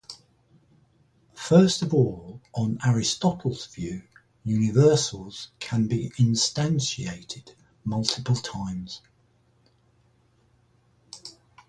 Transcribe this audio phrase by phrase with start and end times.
[1.35, 4.01] First of all, on Aristotle's view,
[4.43, 7.53] universals can be instantiated
[7.85, 9.01] multiple times.